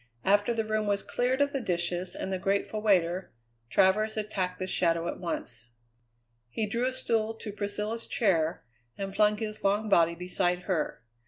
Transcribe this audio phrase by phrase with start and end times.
[0.25, 3.31] After the room was cleared of dishes and the grateful waiter,
[3.69, 5.67] Travers attacked the shadow at once.
[6.49, 8.63] He drew a stool to Priscilla's chair
[8.97, 11.03] and flung his long body beside her.